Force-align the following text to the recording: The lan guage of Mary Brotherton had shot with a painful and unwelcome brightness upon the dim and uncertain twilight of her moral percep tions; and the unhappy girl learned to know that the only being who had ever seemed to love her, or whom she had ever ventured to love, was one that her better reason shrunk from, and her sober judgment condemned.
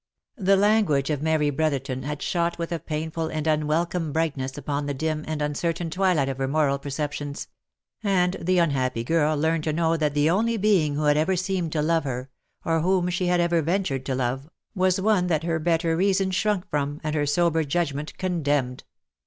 The 0.39 0.57
lan 0.57 0.85
guage 0.85 1.11
of 1.11 1.21
Mary 1.21 1.51
Brotherton 1.51 2.01
had 2.01 2.23
shot 2.23 2.57
with 2.57 2.71
a 2.71 2.79
painful 2.79 3.27
and 3.27 3.45
unwelcome 3.45 4.11
brightness 4.11 4.57
upon 4.57 4.87
the 4.87 4.95
dim 4.95 5.23
and 5.27 5.43
uncertain 5.43 5.91
twilight 5.91 6.27
of 6.27 6.39
her 6.39 6.47
moral 6.47 6.79
percep 6.79 7.11
tions; 7.11 7.47
and 8.01 8.35
the 8.41 8.57
unhappy 8.57 9.03
girl 9.03 9.37
learned 9.37 9.63
to 9.65 9.71
know 9.73 9.95
that 9.97 10.15
the 10.15 10.27
only 10.27 10.57
being 10.57 10.95
who 10.95 11.03
had 11.03 11.17
ever 11.17 11.35
seemed 11.35 11.71
to 11.73 11.83
love 11.83 12.05
her, 12.05 12.31
or 12.65 12.79
whom 12.79 13.09
she 13.11 13.27
had 13.27 13.39
ever 13.39 13.61
ventured 13.61 14.03
to 14.07 14.15
love, 14.15 14.49
was 14.73 14.99
one 14.99 15.27
that 15.27 15.43
her 15.43 15.59
better 15.59 15.95
reason 15.95 16.31
shrunk 16.31 16.67
from, 16.71 16.99
and 17.03 17.13
her 17.13 17.27
sober 17.27 17.63
judgment 17.63 18.17
condemned. 18.17 18.83